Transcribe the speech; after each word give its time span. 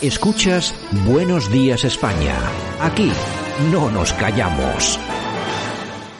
Escuchas 0.00 0.76
Buenos 1.08 1.50
Días 1.50 1.84
España. 1.84 2.36
Aquí 2.80 3.10
no 3.72 3.90
nos 3.90 4.12
callamos. 4.12 4.96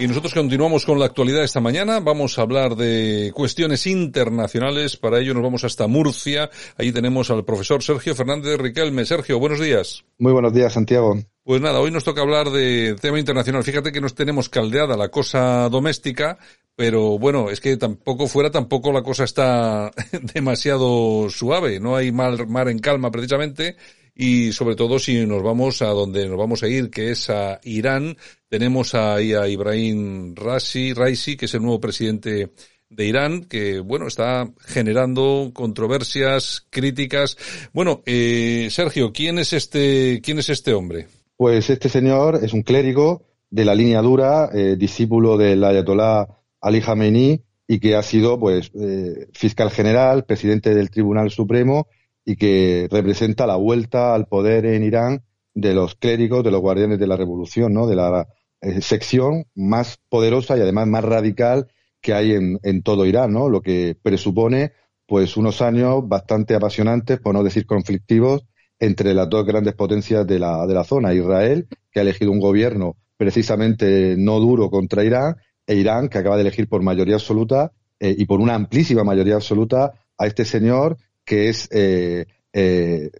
Y 0.00 0.08
nosotros 0.08 0.34
continuamos 0.34 0.84
con 0.84 0.98
la 0.98 1.06
actualidad 1.06 1.44
esta 1.44 1.60
mañana. 1.60 2.00
Vamos 2.00 2.40
a 2.40 2.42
hablar 2.42 2.74
de 2.74 3.30
cuestiones 3.32 3.86
internacionales. 3.86 4.96
Para 4.96 5.20
ello 5.20 5.32
nos 5.32 5.44
vamos 5.44 5.62
hasta 5.62 5.86
Murcia. 5.86 6.50
Ahí 6.76 6.90
tenemos 6.90 7.30
al 7.30 7.44
profesor 7.44 7.80
Sergio 7.84 8.16
Fernández 8.16 8.58
Riquelme. 8.58 9.04
Sergio, 9.04 9.38
buenos 9.38 9.60
días. 9.60 10.04
Muy 10.18 10.32
buenos 10.32 10.52
días, 10.52 10.72
Santiago. 10.72 11.16
Pues 11.48 11.62
nada, 11.62 11.80
hoy 11.80 11.90
nos 11.90 12.04
toca 12.04 12.20
hablar 12.20 12.50
de 12.50 12.94
tema 13.00 13.18
internacional. 13.18 13.64
Fíjate 13.64 13.90
que 13.90 14.02
nos 14.02 14.14
tenemos 14.14 14.50
caldeada 14.50 14.98
la 14.98 15.08
cosa 15.08 15.70
doméstica, 15.70 16.36
pero 16.76 17.18
bueno, 17.18 17.48
es 17.48 17.62
que 17.62 17.78
tampoco 17.78 18.26
fuera, 18.26 18.50
tampoco 18.50 18.92
la 18.92 19.02
cosa 19.02 19.24
está 19.24 19.90
demasiado 20.34 21.30
suave. 21.30 21.80
No 21.80 21.96
hay 21.96 22.12
mar, 22.12 22.46
mar 22.48 22.68
en 22.68 22.80
calma 22.80 23.10
precisamente 23.10 23.76
y 24.14 24.52
sobre 24.52 24.76
todo 24.76 24.98
si 24.98 25.24
nos 25.24 25.42
vamos 25.42 25.80
a 25.80 25.86
donde 25.86 26.28
nos 26.28 26.36
vamos 26.36 26.62
a 26.62 26.68
ir, 26.68 26.90
que 26.90 27.12
es 27.12 27.30
a 27.30 27.60
Irán, 27.62 28.18
tenemos 28.50 28.94
ahí 28.94 29.32
a 29.32 29.48
Ibrahim 29.48 30.34
Raisi, 30.34 30.92
Raisi, 30.92 31.38
que 31.38 31.46
es 31.46 31.54
el 31.54 31.62
nuevo 31.62 31.80
presidente 31.80 32.52
de 32.90 33.06
Irán, 33.06 33.44
que 33.44 33.80
bueno, 33.80 34.06
está 34.06 34.50
generando 34.66 35.52
controversias, 35.54 36.66
críticas. 36.68 37.38
Bueno, 37.72 38.02
eh, 38.04 38.68
Sergio, 38.70 39.14
¿quién 39.14 39.38
es 39.38 39.54
este, 39.54 40.20
quién 40.22 40.40
es 40.40 40.50
este 40.50 40.74
hombre? 40.74 41.06
Pues 41.38 41.70
este 41.70 41.88
señor 41.88 42.40
es 42.42 42.52
un 42.52 42.62
clérigo 42.62 43.22
de 43.48 43.64
la 43.64 43.76
línea 43.76 44.02
dura, 44.02 44.50
eh, 44.52 44.74
discípulo 44.76 45.36
del 45.36 45.62
Ayatollah 45.62 46.26
Ali 46.60 46.80
Khamenei 46.80 47.44
y 47.68 47.78
que 47.78 47.94
ha 47.94 48.02
sido 48.02 48.40
pues 48.40 48.72
eh, 48.74 49.28
fiscal 49.34 49.70
general, 49.70 50.24
presidente 50.24 50.74
del 50.74 50.90
Tribunal 50.90 51.30
Supremo 51.30 51.86
y 52.24 52.34
que 52.34 52.88
representa 52.90 53.46
la 53.46 53.54
vuelta 53.54 54.16
al 54.16 54.26
poder 54.26 54.66
en 54.66 54.82
Irán 54.82 55.22
de 55.54 55.74
los 55.74 55.94
clérigos, 55.94 56.42
de 56.42 56.50
los 56.50 56.60
guardianes 56.60 56.98
de 56.98 57.06
la 57.06 57.16
revolución, 57.16 57.72
¿no? 57.72 57.86
De 57.86 57.94
la 57.94 58.26
eh, 58.60 58.80
sección 58.80 59.44
más 59.54 60.00
poderosa 60.08 60.58
y 60.58 60.60
además 60.62 60.88
más 60.88 61.04
radical 61.04 61.68
que 62.00 62.14
hay 62.14 62.32
en, 62.32 62.58
en, 62.64 62.82
todo 62.82 63.06
Irán, 63.06 63.32
¿no? 63.32 63.48
Lo 63.48 63.62
que 63.62 63.96
presupone, 64.02 64.72
pues, 65.06 65.36
unos 65.36 65.62
años 65.62 66.00
bastante 66.08 66.56
apasionantes, 66.56 67.20
por 67.20 67.32
no 67.32 67.44
decir 67.44 67.64
conflictivos, 67.64 68.44
entre 68.80 69.14
las 69.14 69.28
dos 69.28 69.44
grandes 69.44 69.74
potencias 69.74 70.26
de 70.26 70.38
la, 70.38 70.66
de 70.66 70.74
la 70.74 70.84
zona. 70.84 71.14
Israel, 71.14 71.66
que 71.90 72.00
ha 72.00 72.02
elegido 72.02 72.30
un 72.30 72.40
gobierno 72.40 72.96
precisamente 73.16 74.14
no 74.16 74.38
duro 74.38 74.70
contra 74.70 75.04
Irán, 75.04 75.36
e 75.66 75.74
Irán, 75.74 76.08
que 76.08 76.18
acaba 76.18 76.36
de 76.36 76.42
elegir 76.42 76.68
por 76.68 76.82
mayoría 76.82 77.16
absoluta 77.16 77.72
eh, 78.00 78.14
y 78.16 78.26
por 78.26 78.40
una 78.40 78.54
amplísima 78.54 79.04
mayoría 79.04 79.34
absoluta 79.34 79.92
a 80.16 80.26
este 80.26 80.44
señor 80.44 80.96
que 81.24 81.48
es 81.48 81.68
eh, 81.72 82.26
eh, 82.52 83.10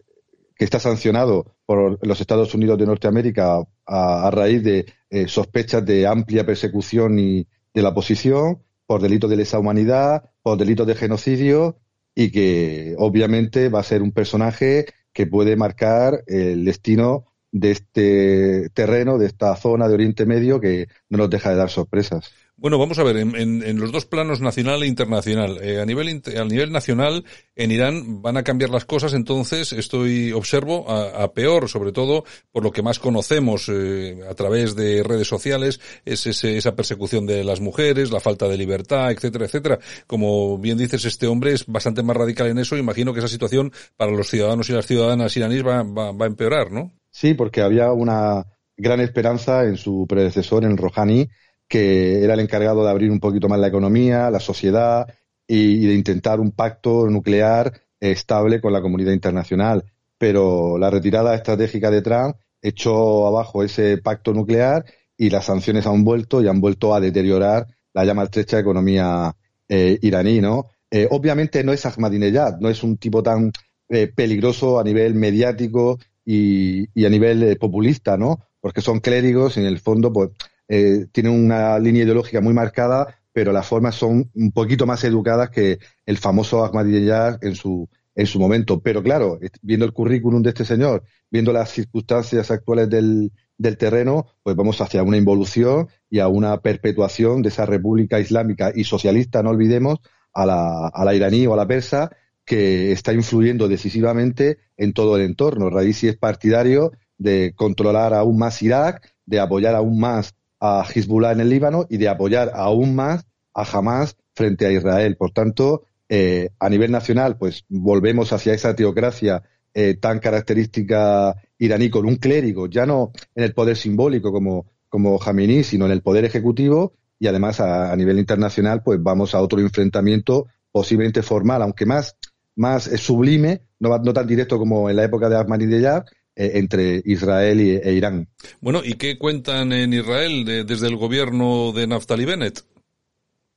que 0.57 0.65
está 0.65 0.81
sancionado 0.81 1.55
por 1.67 2.05
los 2.05 2.21
Estados 2.21 2.55
Unidos 2.55 2.79
de 2.79 2.87
Norteamérica 2.87 3.63
a, 3.87 4.31
raíz 4.33 4.63
de 4.65 4.87
eh, 5.11 5.29
sospechas 5.29 5.85
de 5.85 6.07
amplia 6.07 6.45
persecución 6.45 7.19
y 7.19 7.47
de 7.75 7.83
la 7.83 7.91
oposición 7.91 8.63
por 8.87 9.03
delitos 9.03 9.29
de 9.29 9.37
lesa 9.37 9.59
humanidad, 9.59 10.31
por 10.43 10.59
delitos 10.59 10.87
de 10.87 10.95
genocidio 10.95 11.79
y 12.15 12.33
que 12.33 12.97
obviamente 12.99 13.69
va 13.69 13.81
a 13.81 13.85
ser 13.85 14.03
un 14.03 14.13
personaje 14.13 14.87
que 15.19 15.27
puede 15.27 15.57
marcar 15.57 16.23
el 16.29 16.65
destino 16.65 17.25
de 17.51 17.73
este 17.73 18.71
terreno, 18.71 19.19
de 19.19 19.27
esta 19.27 19.57
zona 19.57 19.89
de 19.89 19.95
Oriente 19.95 20.27
Medio 20.27 20.61
que 20.61 20.87
no 21.09 21.19
nos 21.19 21.29
deja 21.29 21.51
de 21.51 21.57
dar 21.57 21.71
sorpresas. 21.71 22.33
Bueno, 22.61 22.77
vamos 22.77 22.99
a 22.99 23.05
ver, 23.05 23.19
en, 23.19 23.37
en, 23.37 23.79
los 23.79 23.93
dos 23.93 24.05
planos 24.05 24.41
nacional 24.41 24.83
e 24.83 24.89
internacional. 24.89 25.59
Eh, 25.63 25.81
a 25.81 25.87
nivel 25.87 26.21
a 26.37 26.45
nivel 26.45 26.73
nacional, 26.73 27.25
en 27.55 27.71
Irán 27.71 28.21
van 28.21 28.37
a 28.37 28.43
cambiar 28.43 28.71
las 28.71 28.85
cosas, 28.85 29.15
entonces 29.15 29.73
estoy 29.73 30.33
observo 30.33 30.91
a, 30.91 31.33
peor, 31.33 31.69
sobre 31.69 31.93
todo 31.93 32.25
por 32.51 32.65
lo 32.65 32.73
que 32.73 32.83
más 32.83 32.99
conocemos 32.99 33.69
eh, 33.69 34.19
a 34.29 34.35
través 34.35 34.75
de 34.75 35.05
redes 35.05 35.29
sociales, 35.29 35.79
es 36.05 36.27
esa 36.27 36.75
persecución 36.75 37.27
de 37.27 37.45
las 37.45 37.61
mujeres, 37.61 38.11
la 38.11 38.19
falta 38.19 38.49
de 38.49 38.57
libertad, 38.57 39.13
etcétera, 39.13 39.45
etcétera. 39.45 39.79
Como 40.09 40.59
bien 40.59 40.79
dices, 40.79 41.05
este 41.05 41.29
hombre 41.29 41.53
es 41.53 41.65
bastante 41.65 42.03
más 42.03 42.17
radical 42.17 42.49
en 42.49 42.59
eso. 42.59 42.77
Imagino 42.77 43.13
que 43.13 43.21
esa 43.21 43.29
situación 43.29 43.73
para 43.97 44.11
los 44.11 44.31
ciudadanos 44.31 44.69
y 44.69 44.73
las 44.73 44.87
ciudadanas 44.87 45.37
iraníes 45.37 45.65
va, 45.65 45.85
va, 45.85 46.11
va 46.11 46.25
a 46.25 46.29
empeorar, 46.29 46.73
¿no? 46.73 46.91
Sí, 47.13 47.35
porque 47.35 47.61
había 47.61 47.93
una 47.93 48.45
gran 48.77 49.01
esperanza 49.01 49.63
en 49.63 49.77
su 49.77 50.07
predecesor, 50.09 50.65
en 50.65 50.77
Rouhani, 50.77 51.29
que 51.69 52.25
era 52.25 52.35
el 52.35 52.41
encargado 52.41 52.83
de 52.83 52.91
abrir 52.91 53.11
un 53.11 53.21
poquito 53.21 53.49
más 53.49 53.61
la 53.61 53.69
economía, 53.69 54.31
la 54.31 54.41
sociedad 54.41 55.07
y, 55.47 55.87
de 55.87 55.95
intentar 55.95 56.41
un 56.41 56.53
pacto 56.53 57.09
nuclear 57.09 57.83
estable 58.01 58.61
con 58.61 58.73
la 58.73 58.83
comunidad 58.83 59.13
internacional. 59.13 59.85
Pero 60.17 60.79
la 60.79 60.91
retirada 60.91 61.35
estratégica 61.35 61.91
de 61.91 62.03
Trump 62.03 62.37
echó 62.61 63.27
abajo 63.27 63.63
ese 63.63 63.99
pacto 63.99 64.33
nuclear 64.33 64.85
y 65.17 65.31
las 65.31 65.45
sanciones 65.45 65.87
han 65.87 66.05
vuelto 66.05 66.43
y 66.43 66.49
han 66.49 66.61
vuelto 66.61 66.95
a 66.95 67.01
deteriorar 67.01 67.67
la 67.93 68.05
ya 68.05 68.15
maltrecha 68.15 68.59
economía 68.59 69.35
eh, 69.69 69.99
iraní, 70.03 70.41
¿no? 70.41 70.67
Eh, 70.91 71.07
obviamente 71.11 71.63
no 71.65 71.73
es 71.73 71.85
Ahmadinejad, 71.85 72.59
no 72.61 72.71
es 72.71 72.83
un 72.83 72.97
tipo 72.97 73.23
tan 73.23 73.53
eh, 73.89 74.11
peligroso 74.15 74.79
a 74.81 74.85
nivel 74.85 75.15
mediático 75.15 75.99
y, 76.25 76.89
y 76.99 77.05
a 77.05 77.11
nivel 77.11 77.57
populista, 77.59 78.17
¿no? 78.17 78.41
Porque 78.61 78.81
son 78.81 79.01
clérigos 79.01 79.57
y 79.57 79.61
en 79.61 79.67
el 79.67 79.79
fondo, 79.79 80.13
pues, 80.13 80.31
eh, 80.69 81.07
tienen 81.13 81.33
una 81.33 81.79
línea 81.79 82.05
ideológica 82.05 82.41
muy 82.41 82.55
marcada, 82.55 83.19
pero 83.33 83.53
las 83.53 83.67
formas 83.67 83.95
son 83.95 84.31
un 84.35 84.53
poquito 84.53 84.87
más 84.87 85.03
educadas 85.05 85.51
que 85.51 85.79
el 86.07 86.19
famoso 86.19 86.65
Ahmadinejad 86.65 87.43
en 87.45 87.55
su, 87.55 87.89
en 88.15 88.27
su 88.27 88.39
momento. 88.39 88.81
Pero 88.81 89.03
claro, 89.03 89.39
viendo 89.63 89.87
el 89.87 89.93
currículum 89.93 90.43
de 90.43 90.51
este 90.51 90.65
señor, 90.65 91.05
viendo 91.31 91.53
las 91.53 91.71
circunstancias 91.71 92.51
actuales 92.51 92.91
del, 92.91 93.33
del 93.57 93.77
terreno, 93.77 94.27
pues 94.43 94.57
vamos 94.57 94.81
hacia 94.81 95.03
una 95.03 95.17
involución 95.17 95.89
y 96.11 96.19
a 96.19 96.29
una 96.29 96.61
perpetuación 96.61 97.43
de 97.43 97.49
esa 97.49 97.65
república 97.65 98.21
islámica 98.21 98.73
y 98.75 98.85
socialista, 98.85 99.43
no 99.43 99.51
olvidemos, 99.51 99.99
a 100.33 100.47
la, 100.47 100.89
a 100.89 101.05
la 101.05 101.15
iraní 101.15 101.47
o 101.47 101.55
a 101.55 101.57
la 101.57 101.67
persa, 101.67 102.11
que 102.45 102.93
está 102.93 103.13
influyendo 103.13 103.69
decisivamente 103.69 104.59
en 104.77 104.93
todo 104.93 105.17
el 105.17 105.23
entorno. 105.23 105.71
Raisi 105.71 106.09
es 106.09 106.17
partidario 106.17 106.93
de 107.19 107.53
controlar 107.55 108.15
aún 108.15 108.39
más 108.39 108.63
Irak, 108.63 109.15
de 109.27 109.39
apoyar 109.39 109.75
aún 109.75 110.01
más 110.01 110.35
a 110.61 110.85
Hezbollah 110.85 111.33
en 111.33 111.41
el 111.41 111.49
Líbano 111.49 111.87
y 111.89 111.97
de 111.97 112.09
apoyar 112.09 112.53
aún 112.55 112.95
más 112.95 113.27
a 113.55 113.65
Hamas 113.65 114.17
frente 114.35 114.67
a 114.67 114.73
Israel. 114.73 115.17
Por 115.17 115.33
tanto, 115.33 115.85
eh, 116.09 116.51
a 116.59 116.69
nivel 116.69 116.91
nacional, 116.91 117.37
pues 117.37 117.65
volvemos 117.69 118.33
hacia 118.33 118.55
esa 118.55 118.75
teocracia 118.75 119.43
eh, 119.75 119.95
tan 119.95 120.19
característica 120.19 121.35
iraní 121.59 121.91
con 121.91 122.07
un 122.07 122.17
clérigo, 122.17 122.67
ya 122.67 122.87
no 122.87 123.13
en 123.35 123.45
el 123.45 123.53
poder 123.53 123.77
simbólico 123.77 124.33
como, 124.33 124.67
como 124.89 125.19
Jamení, 125.19 125.63
sino 125.63 125.87
en 125.87 125.93
el 125.93 126.03
poder 126.03 126.25
ejecutivo 126.25 126.95
y 127.19 127.27
además 127.27 127.61
a, 127.61 127.95
nivel 127.97 128.19
internacional, 128.19 128.83
pues 128.83 129.03
vamos 129.03 129.35
a 129.35 129.41
otro 129.43 129.61
enfrentamiento 129.61 130.47
posiblemente 130.73 131.23
formal, 131.23 131.63
aunque 131.63 131.85
más, 131.85 132.17
más 132.57 132.85
sublime, 132.85 133.63
no, 133.79 133.97
no 133.99 134.13
tan 134.13 134.27
directo 134.27 134.59
como 134.59 134.89
en 134.89 134.97
la 134.97 135.05
época 135.05 135.29
de 135.29 135.37
Ahmadinejad, 135.37 136.05
eh, 136.39 136.53
entre 136.55 137.03
Israel 137.05 137.59
e 137.59 137.93
Irán. 137.95 138.29
Bueno, 138.61 138.83
¿y 138.85 138.95
qué 138.95 139.19
cuentan 139.19 139.73
en 139.73 139.93
Israel 139.93 140.45
desde 140.45 140.87
el 140.87 140.95
gobierno 140.95 141.73
de 141.73 141.89
Naftali 141.89 142.25
Bennett? 142.25 142.63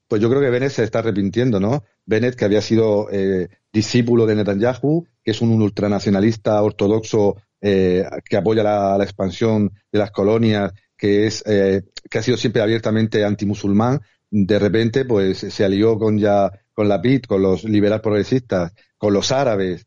Pues 0.08 0.20
yo 0.20 0.28
creo 0.30 0.42
que 0.42 0.50
Bennett 0.50 0.72
se 0.72 0.84
está 0.84 0.98
arrepintiendo, 0.98 1.60
¿no? 1.60 1.84
Bennett, 2.08 2.34
que 2.34 2.46
había 2.46 2.60
sido 2.60 3.08
eh, 3.12 3.50
discípulo 3.72 4.26
de 4.26 4.34
Netanyahu, 4.34 5.06
que 5.24 5.30
es 5.30 5.42
un 5.42 5.62
ultranacionalista 5.62 6.60
ortodoxo 6.64 7.36
eh, 7.62 8.04
que 8.28 8.38
apoya 8.38 8.64
la, 8.64 9.04
expansión 9.04 9.72
de 9.92 10.00
las 10.00 10.10
colonias, 10.10 10.74
que 10.98 11.28
es 11.28 11.44
que 11.44 12.18
ha 12.18 12.24
sido 12.24 12.38
siempre 12.38 12.64
abiertamente 12.64 13.24
antimusulmán, 13.24 14.02
de 14.32 14.58
repente 14.58 15.06
pues 15.06 15.38
se 15.38 15.64
alió 15.64 16.00
con 16.00 16.18
ya 16.18 16.52
con 16.74 16.90
la 16.90 17.00
PIT, 17.00 17.28
con 17.28 17.44
los 17.44 17.64
liberales 17.64 18.02
progresistas, 18.02 18.74
con 18.98 19.14
los 19.14 19.32
árabes, 19.32 19.86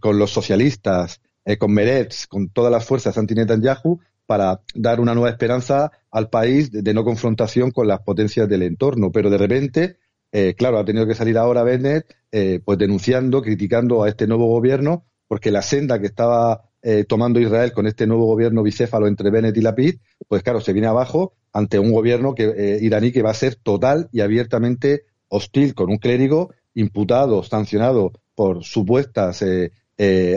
con 0.00 0.18
los 0.18 0.30
socialistas, 0.30 1.22
eh, 1.50 1.58
con 1.58 1.72
Meretz, 1.72 2.26
con 2.28 2.48
todas 2.48 2.70
las 2.70 2.84
fuerzas 2.84 3.18
anti-Netanyahu, 3.18 3.98
para 4.24 4.60
dar 4.74 5.00
una 5.00 5.14
nueva 5.14 5.30
esperanza 5.30 5.90
al 6.10 6.30
país 6.30 6.70
de, 6.70 6.94
no 6.94 7.02
confrontación 7.04 7.72
con 7.72 7.88
las 7.88 8.02
potencias 8.02 8.48
del 8.48 8.62
entorno. 8.62 9.10
Pero 9.10 9.30
de 9.30 9.38
repente, 9.38 9.96
eh, 10.30 10.54
claro, 10.54 10.78
ha 10.78 10.84
tenido 10.84 11.08
que 11.08 11.16
salir 11.16 11.36
ahora 11.36 11.64
Bennett, 11.64 12.06
eh, 12.30 12.60
pues 12.64 12.78
denunciando, 12.78 13.42
criticando 13.42 14.04
a 14.04 14.08
este 14.08 14.28
nuevo 14.28 14.46
gobierno, 14.46 15.06
porque 15.26 15.50
la 15.50 15.62
senda 15.62 16.00
que 16.00 16.06
estaba 16.06 16.66
tomando 17.08 17.38
Israel 17.38 17.74
con 17.74 17.86
este 17.86 18.06
nuevo 18.06 18.24
gobierno 18.24 18.62
bicéfalo 18.62 19.06
entre 19.06 19.30
Bennett 19.30 19.54
y 19.54 19.60
Lapid, 19.60 19.96
pues 20.26 20.42
claro, 20.42 20.62
se 20.62 20.72
viene 20.72 20.88
abajo 20.88 21.34
ante 21.52 21.78
un 21.78 21.92
gobierno 21.92 22.34
que, 22.34 22.78
iraní 22.80 23.12
que 23.12 23.20
va 23.20 23.32
a 23.32 23.34
ser 23.34 23.56
total 23.56 24.08
y 24.12 24.22
abiertamente 24.22 25.02
hostil, 25.28 25.74
con 25.74 25.90
un 25.90 25.98
clérigo 25.98 26.54
imputado, 26.72 27.42
sancionado 27.42 28.12
por 28.34 28.64
supuestas 28.64 29.44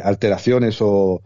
alteraciones 0.04 0.78
o, 0.80 1.22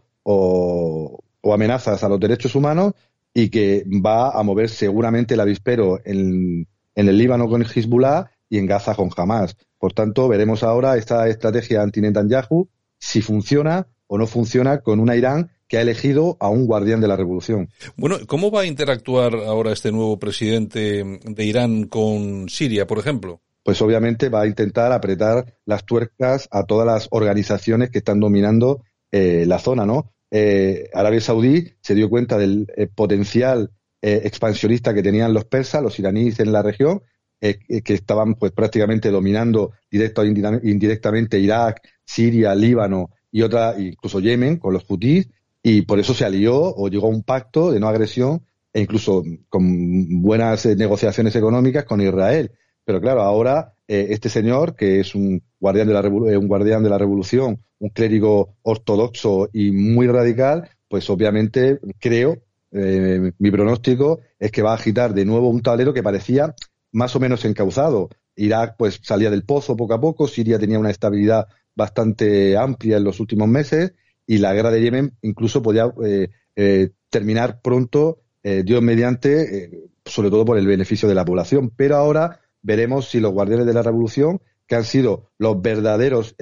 amenazas 1.43 2.03
a 2.03 2.09
los 2.09 2.19
derechos 2.19 2.55
humanos 2.55 2.93
y 3.33 3.49
que 3.49 3.85
va 3.85 4.31
a 4.31 4.43
mover 4.43 4.69
seguramente 4.69 5.35
el 5.35 5.39
avispero 5.39 5.99
en, 6.03 6.67
el 6.95 7.17
Líbano 7.17 7.47
con 7.47 7.63
Hezbollah 7.63 8.29
y 8.49 8.57
en 8.57 8.65
Gaza 8.65 8.95
con 8.95 9.09
Hamas. 9.15 9.55
Por 9.77 9.93
tanto, 9.93 10.27
veremos 10.27 10.63
ahora 10.63 10.97
esta 10.97 11.27
estrategia 11.27 11.83
anti-Netanyahu, 11.83 12.67
si 12.97 13.21
funciona, 13.21 13.87
o 14.07 14.17
no 14.17 14.25
funciona 14.25 14.81
con 14.81 14.99
una 14.99 15.15
Irán 15.15 15.51
que 15.67 15.77
ha 15.77 15.81
elegido 15.81 16.37
a 16.39 16.49
un 16.49 16.65
guardián 16.65 17.01
de 17.01 17.07
la 17.07 17.15
revolución. 17.15 17.69
Bueno, 17.95 18.17
¿cómo 18.25 18.51
va 18.51 18.61
a 18.61 18.65
interactuar 18.65 19.35
ahora 19.35 19.73
este 19.73 19.91
nuevo 19.91 20.17
presidente 20.17 21.03
de 21.03 21.45
Irán 21.45 21.87
con 21.87 22.49
Siria, 22.49 22.87
por 22.87 22.99
ejemplo? 22.99 23.41
Pues 23.67 23.81
obviamente 23.81 24.29
va 24.29 24.43
a 24.43 24.47
intentar 24.47 24.93
apretar 24.93 25.57
las 25.65 25.85
tuercas 25.85 26.47
a 26.51 26.63
todas 26.63 26.87
las 26.87 27.09
organizaciones 27.11 27.89
que 27.89 27.97
están 27.97 28.21
dominando 28.21 28.81
eh, 29.11 29.43
la 29.45 29.59
zona, 29.59 29.85
¿no? 29.85 30.13
Eh, 30.31 30.89
Arabia 30.93 31.19
Saudí 31.19 31.73
se 31.81 31.93
dio 31.93 32.09
cuenta 32.09 32.37
del 32.37 32.71
eh, 32.77 32.87
potencial 32.87 33.71
expansionista 34.01 34.93
que 34.93 35.03
tenían 35.03 35.33
los 35.33 35.43
persas, 35.43 35.83
los 35.83 35.99
iraníes 35.99 36.39
en 36.39 36.53
la 36.53 36.61
región, 36.61 37.01
que 37.41 37.93
estaban 37.93 38.35
pues 38.35 38.53
prácticamente 38.53 39.11
dominando 39.11 39.73
directo 39.91 40.21
o 40.21 40.25
indirectamente 40.25 41.37
Irak, 41.37 41.81
Siria, 42.05 42.55
Líbano 42.55 43.09
y 43.33 43.41
otra, 43.41 43.75
incluso 43.77 44.21
Yemen, 44.21 44.59
con 44.59 44.71
los 44.75 44.85
hutíes, 44.87 45.27
y 45.61 45.81
por 45.81 45.99
eso 45.99 46.13
se 46.13 46.23
alió 46.23 46.55
o 46.57 46.87
llegó 46.87 47.07
a 47.07 47.09
un 47.09 47.23
pacto 47.23 47.73
de 47.73 47.81
no 47.81 47.89
agresión 47.89 48.45
e 48.71 48.81
incluso 48.81 49.23
con 49.49 50.21
buenas 50.21 50.65
eh, 50.67 50.75
negociaciones 50.75 51.35
económicas 51.35 51.83
con 51.83 51.99
Israel. 51.99 52.51
Pero 52.87 53.01
claro, 53.01 53.21
ahora 53.21 53.73
eh, 53.89 54.07
este 54.11 54.29
señor, 54.29 54.73
que 54.73 55.01
es 55.01 55.13
un 55.13 55.43
guardián, 55.59 55.87
de 55.89 55.93
la 55.93 55.99
eh, 55.99 56.37
un 56.37 56.47
guardián 56.47 56.81
de 56.83 56.89
la 56.89 56.97
revolución, 56.97 57.61
un 57.79 57.89
clérigo 57.89 58.55
ortodoxo 58.61 59.49
y 59.51 59.71
muy 59.71 60.07
radical, 60.07 60.69
pues 60.87 61.09
obviamente 61.09 61.81
creo, 61.99 62.37
mi 62.71 63.51
pronóstico 63.51 64.19
es 64.39 64.51
que 64.51 64.61
va 64.61 64.71
a 64.71 64.75
agitar 64.75 65.13
de 65.13 65.25
nuevo 65.25 65.49
un 65.49 65.61
tablero 65.61 65.93
que 65.93 66.03
parecía 66.03 66.55
más 66.93 67.13
o 67.15 67.19
menos 67.19 67.43
encauzado. 67.43 68.09
Irak 68.37 68.75
pues 68.77 68.99
salía 69.03 69.29
del 69.31 69.43
pozo 69.43 69.75
poco 69.75 69.93
a 69.95 69.99
poco, 69.99 70.27
Siria 70.27 70.59
tenía 70.59 70.79
una 70.79 70.91
estabilidad 70.91 71.47
bastante 71.75 72.55
amplia 72.55 72.97
en 72.97 73.03
los 73.03 73.19
últimos 73.19 73.47
meses 73.49 73.93
y 74.25 74.37
la 74.37 74.53
guerra 74.53 74.71
de 74.71 74.81
Yemen 74.81 75.13
incluso 75.21 75.61
podía 75.61 75.91
eh, 76.03 76.29
eh, 76.55 76.89
terminar 77.09 77.61
pronto, 77.61 78.19
eh, 78.43 78.63
Dios 78.65 78.81
mediante, 78.81 79.89
sobre 80.05 80.29
todo 80.29 80.43
por 80.43 80.57
el 80.57 80.67
beneficio 80.67 81.07
de 81.07 81.15
la 81.15 81.23
población. 81.23 81.71
Pero 81.75 81.95
ahora 81.95 82.41
veremos 82.67 83.07
si 83.07 83.21
los 83.21 83.31
guardianes 83.31 83.65
de 83.65 83.73
la 83.73 83.81
revolución, 83.81 84.41
que 84.67 84.75
han 84.75 84.83
sido 84.83 85.31
los 85.37 85.61
verdaderos 85.61 86.35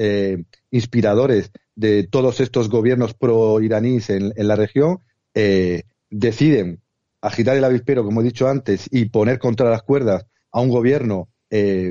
inspiradores 0.71 1.51
de 1.75 2.07
todos 2.07 2.39
estos 2.39 2.67
gobiernos 2.67 3.13
pro-iraníes 3.13 4.09
en, 4.09 4.33
en, 4.35 4.47
la 4.47 4.55
región, 4.55 5.01
deciden 6.09 6.81
agitar 7.21 7.55
el 7.55 7.63
avispero, 7.63 8.03
como 8.03 8.21
he 8.21 8.23
dicho 8.23 8.47
antes, 8.47 8.87
y 8.91 9.05
poner 9.05 9.37
contra 9.37 9.69
las 9.69 9.83
cuerdas 9.83 10.25
a 10.51 10.61
un 10.61 10.69
gobierno 10.69 11.29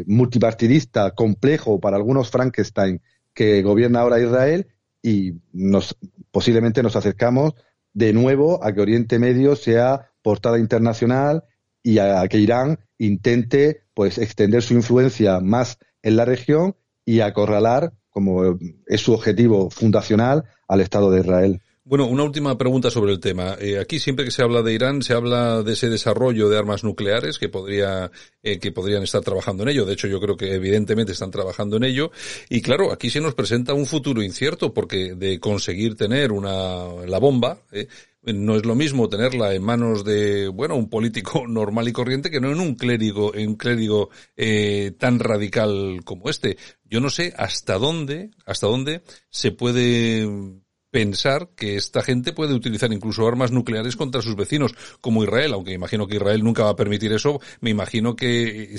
multipartidista, 0.07 1.13
complejo 1.13 1.79
para 1.79 1.97
algunos 1.97 2.31
Frankenstein, 2.31 3.01
que 3.33 3.63
gobierna 3.63 4.01
ahora 4.01 4.21
Israel 4.21 4.67
y 5.01 5.35
nos, 5.53 5.97
posiblemente 6.33 6.83
nos 6.83 6.97
acercamos 6.97 7.55
de 7.93 8.13
nuevo 8.13 8.65
a 8.65 8.73
que 8.73 8.81
Oriente 8.81 9.21
Medio 9.21 9.55
sea 9.55 10.11
portada 10.23 10.59
internacional 10.59 11.45
y 11.85 11.99
a 11.99 12.27
que 12.27 12.39
Irán 12.39 12.81
intente 12.99 13.84
pues 13.95 14.19
extender 14.19 14.63
su 14.63 14.75
influencia 14.75 15.41
más 15.41 15.79
en 16.03 16.17
la 16.17 16.25
región 16.25 16.77
y 17.05 17.21
acorralar, 17.21 17.93
como 18.11 18.59
es 18.87 19.01
su 19.01 19.13
objetivo 19.13 19.71
fundacional, 19.71 20.45
al 20.69 20.81
Estado 20.81 21.11
de 21.11 21.21
Israel. 21.21 21.63
Bueno, 21.87 22.07
una 22.07 22.23
última 22.23 22.57
pregunta 22.57 22.91
sobre 22.91 23.13
el 23.13 23.21
tema. 23.21 23.59
Eh, 23.61 23.79
aquí 23.79 24.01
siempre 24.01 24.25
que 24.25 24.31
se 24.31 24.43
habla 24.43 24.63
de 24.63 24.73
Irán 24.73 25.03
se 25.03 25.13
habla 25.13 25.63
de 25.63 25.75
ese 25.75 25.91
desarrollo 25.91 26.49
de 26.49 26.57
armas 26.57 26.83
nucleares 26.83 27.39
que 27.39 27.51
podría 27.51 28.11
eh, 28.43 28.59
que 28.59 28.73
podrían 28.73 29.03
estar 29.03 29.21
trabajando 29.21 29.65
en 29.65 29.69
ello. 29.69 29.85
De 29.85 29.93
hecho, 29.93 30.09
yo 30.09 30.19
creo 30.19 30.35
que 30.35 30.55
evidentemente 30.55 31.13
están 31.13 31.31
trabajando 31.31 31.77
en 31.77 31.85
ello. 31.85 32.11
Y 32.49 32.63
claro, 32.63 32.91
aquí 32.91 33.11
se 33.11 33.21
nos 33.21 33.35
presenta 33.35 33.75
un 33.75 33.85
futuro 33.85 34.23
incierto 34.23 34.73
porque 34.73 35.15
de 35.15 35.39
conseguir 35.39 35.95
tener 35.95 36.33
una 36.33 37.05
la 37.07 37.19
bomba 37.19 37.59
eh, 37.71 37.87
no 38.23 38.57
es 38.57 38.65
lo 38.65 38.75
mismo 38.75 39.11
tenerla 39.11 39.53
en 39.53 39.63
manos 39.63 40.05
de 40.05 40.49
bueno 40.49 40.77
un 40.77 40.89
político 40.89 41.47
normal 41.49 41.87
y 41.89 41.93
corriente 41.93 42.31
que 42.31 42.41
no 42.41 42.51
en 42.51 42.61
un 42.61 42.77
clérigo 42.77 43.35
en 43.35 43.49
un 43.51 43.57
clérigo 43.57 44.09
eh, 44.37 44.93
tan 44.99 45.19
radical 45.19 46.01
como 46.03 46.31
este. 46.31 46.57
Yo 46.85 47.01
no 47.01 47.11
sé 47.11 47.35
hasta 47.37 47.77
dónde 47.77 48.31
hasta 48.47 48.69
dónde 48.69 49.03
se 49.29 49.53
puede 49.53 50.64
pensar 50.95 51.49
que 51.57 51.75
esta 51.75 52.03
gente 52.03 52.33
puede 52.33 52.55
utilizar 52.55 52.93
incluso 52.93 53.27
armas 53.27 53.51
nucleares 53.51 53.97
contra 53.97 54.23
sus 54.23 54.37
vecinos, 54.37 54.77
como 55.01 55.25
Israel, 55.25 55.53
aunque 55.55 55.73
imagino 55.73 56.07
que 56.07 56.15
Israel 56.15 56.45
nunca 56.45 56.63
va 56.63 56.71
a 56.71 56.77
permitir 56.77 57.13
eso, 57.13 57.41
me 57.61 57.71
imagino 57.71 58.15
que 58.15 58.77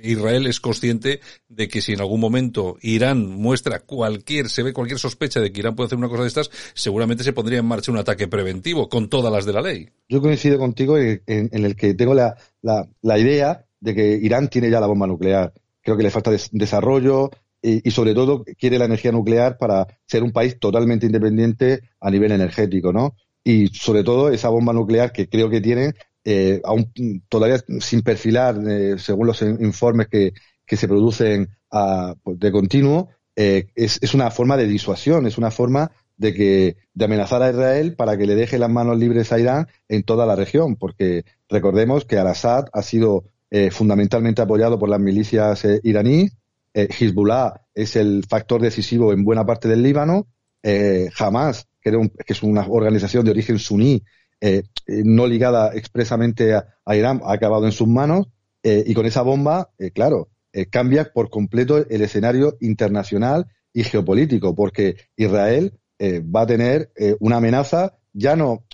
Israel 0.00 0.46
es 0.46 0.60
consciente 0.60 1.18
de 1.48 1.66
que 1.66 1.82
si 1.82 1.94
en 1.94 2.02
algún 2.02 2.20
momento 2.20 2.76
Irán 2.82 3.26
muestra 3.26 3.80
cualquier, 3.80 4.48
se 4.48 4.62
ve 4.62 4.72
cualquier 4.72 5.00
sospecha 5.00 5.40
de 5.40 5.50
que 5.50 5.58
Irán 5.58 5.74
puede 5.74 5.86
hacer 5.86 5.98
una 5.98 6.08
cosa 6.08 6.22
de 6.22 6.28
estas, 6.28 6.52
seguramente 6.72 7.24
se 7.24 7.32
pondría 7.32 7.58
en 7.58 7.66
marcha 7.66 7.90
un 7.90 7.98
ataque 7.98 8.28
preventivo 8.28 8.88
con 8.88 9.08
todas 9.08 9.32
las 9.32 9.44
de 9.44 9.52
la 9.52 9.60
ley. 9.60 9.88
Yo 10.08 10.22
coincido 10.22 10.56
contigo 10.56 10.98
en, 10.98 11.20
el 11.26 11.74
que 11.74 11.94
tengo 11.94 12.14
la, 12.14 12.36
la, 12.62 13.18
idea 13.18 13.64
de 13.80 13.92
que 13.96 14.20
Irán 14.22 14.50
tiene 14.50 14.70
ya 14.70 14.78
la 14.78 14.86
bomba 14.86 15.08
nuclear. 15.08 15.52
Creo 15.82 15.96
que 15.96 16.04
le 16.04 16.10
falta 16.12 16.30
desarrollo, 16.52 17.32
y, 17.62 17.90
sobre 17.90 18.14
todo 18.14 18.44
quiere 18.58 18.78
la 18.78 18.86
energía 18.86 19.12
nuclear 19.12 19.58
para 19.58 19.86
ser 20.06 20.22
un 20.22 20.32
país 20.32 20.58
totalmente 20.58 21.06
independiente 21.06 21.90
a 22.00 22.10
nivel 22.10 22.32
energético, 22.32 22.92
¿no? 22.92 23.14
Y 23.44 23.68
sobre 23.68 24.04
todo 24.04 24.30
esa 24.30 24.48
bomba 24.48 24.72
nuclear 24.72 25.12
que 25.12 25.28
creo 25.28 25.50
que 25.50 25.60
tiene, 25.60 25.94
eh, 26.24 26.60
aún 26.64 26.92
todavía 27.28 27.62
sin 27.80 28.02
perfilar, 28.02 28.56
eh, 28.68 28.96
según 28.98 29.26
los 29.26 29.42
informes 29.42 30.08
que, 30.08 30.32
que 30.66 30.76
se 30.76 30.88
producen 30.88 31.48
a, 31.70 32.14
pues, 32.22 32.38
de 32.38 32.52
continuo, 32.52 33.08
eh, 33.36 33.68
es, 33.74 33.98
es, 34.02 34.14
una 34.14 34.30
forma 34.30 34.56
de 34.56 34.66
disuasión, 34.66 35.26
es 35.26 35.38
una 35.38 35.50
forma 35.50 35.92
de 36.16 36.34
que 36.34 36.76
de 36.92 37.04
amenazar 37.06 37.42
a 37.42 37.50
Israel 37.50 37.94
para 37.94 38.18
que 38.18 38.26
le 38.26 38.34
deje 38.34 38.58
las 38.58 38.68
manos 38.68 38.98
libres 38.98 39.32
a 39.32 39.40
Irán 39.40 39.68
en 39.88 40.02
toda 40.02 40.26
la 40.26 40.36
región, 40.36 40.76
porque 40.76 41.24
recordemos 41.48 42.04
que 42.04 42.18
Al-Assad 42.18 42.66
ha 42.72 42.82
sido 42.82 43.24
eh, 43.50 43.70
fundamentalmente 43.70 44.42
apoyado 44.42 44.78
por 44.78 44.88
las 44.88 45.00
milicias 45.00 45.64
eh, 45.64 45.80
iraníes 45.82 46.36
eh, 46.72 46.88
Hezbollah 46.88 47.62
es 47.74 47.96
el 47.96 48.24
factor 48.28 48.60
decisivo 48.62 49.12
en 49.12 49.24
buena 49.24 49.44
parte 49.44 49.68
del 49.68 49.82
Líbano. 49.82 50.28
Eh, 50.62 51.10
Hamas, 51.18 51.66
que, 51.80 52.10
es 52.26 52.42
una 52.42 52.66
organización 52.68 53.24
de 53.24 53.32
origen 53.32 53.58
suní, 53.58 54.02
eh, 54.40 54.62
no 54.86 55.26
ligada 55.26 55.74
expresamente 55.74 56.54
a, 56.54 56.96
Irán, 56.96 57.20
ha 57.24 57.32
acabado 57.32 57.66
en 57.66 57.72
sus 57.72 57.88
manos. 57.88 58.28
y 58.62 58.92
con 58.92 59.06
esa 59.06 59.22
bomba, 59.22 59.70
claro, 59.94 60.28
cambia 60.70 61.12
por 61.14 61.30
completo 61.30 61.78
el 61.78 62.02
escenario 62.02 62.58
internacional 62.60 63.46
y 63.72 63.84
geopolítico, 63.84 64.54
porque 64.54 64.96
Israel 65.16 65.72
va 65.98 66.42
a 66.42 66.46
tener 66.46 66.90
una 67.20 67.36
amenaza 67.36 67.96
ya 68.12 68.36
no 68.36 68.66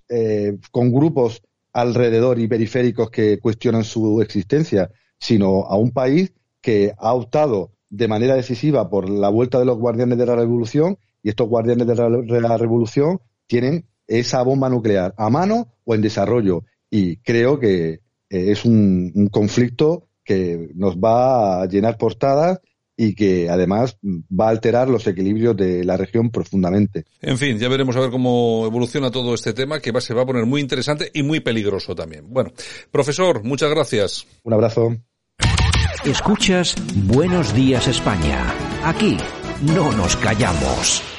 con 0.72 0.92
grupos 0.92 1.40
alrededor 1.72 2.40
y 2.40 2.48
periféricos 2.48 3.10
que 3.10 3.38
cuestionan 3.38 3.84
su 3.84 4.20
existencia, 4.22 4.90
sino 5.20 5.66
a 5.66 5.76
un 5.76 5.92
país 5.92 6.32
que 6.60 6.92
ha 6.98 7.14
optado 7.14 7.75
de 7.88 8.08
manera 8.08 8.34
decisiva 8.34 8.88
por 8.88 9.08
la 9.08 9.28
vuelta 9.28 9.58
de 9.58 9.64
los 9.64 9.78
guardianes 9.78 10.18
de 10.18 10.26
la 10.26 10.36
revolución 10.36 10.98
y 11.22 11.30
estos 11.30 11.48
guardianes 11.48 11.86
de 11.86 12.40
la, 12.40 12.56
revolución 12.56 13.20
tienen 13.46 13.86
esa 14.06 14.42
bomba 14.42 14.68
nuclear 14.68 15.14
a 15.16 15.30
mano 15.30 15.72
o 15.84 15.94
en 15.94 16.02
desarrollo. 16.02 16.64
Y 16.90 17.16
creo 17.18 17.58
que 17.58 17.90
eh, 17.90 18.00
es 18.28 18.64
un, 18.64 19.28
conflicto 19.30 20.08
que 20.24 20.70
nos 20.74 20.96
va 20.96 21.62
a 21.62 21.66
llenar 21.66 21.98
portadas 21.98 22.60
y 22.96 23.14
que 23.14 23.50
además 23.50 23.98
va 24.02 24.46
a 24.46 24.50
alterar 24.50 24.88
los 24.88 25.06
equilibrios 25.06 25.56
de 25.56 25.84
la 25.84 25.96
región 25.96 26.30
profundamente. 26.30 27.04
En 27.20 27.36
fin, 27.36 27.58
ya 27.58 27.68
veremos 27.68 27.96
a 27.96 28.00
ver 28.00 28.10
cómo 28.10 28.64
evoluciona 28.66 29.10
todo 29.10 29.34
este 29.34 29.52
tema, 29.52 29.80
que 29.80 29.92
va, 29.92 30.00
se 30.00 30.14
va 30.14 30.22
a 30.22 30.26
poner 30.26 30.46
muy 30.46 30.60
interesante 30.60 31.10
y 31.12 31.22
muy 31.22 31.40
peligroso 31.40 31.94
también. 31.94 32.24
Bueno, 32.28 32.52
profesor, 32.90 33.44
muchas 33.44 33.70
gracias. 33.70 34.26
Un 34.44 34.54
abrazo. 34.54 34.96
Escuchas 36.06 36.76
Buenos 36.94 37.52
Días 37.52 37.88
España. 37.88 38.46
Aquí 38.84 39.16
no 39.60 39.90
nos 39.90 40.16
callamos. 40.16 41.15